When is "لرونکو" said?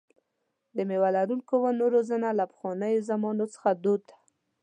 1.17-1.55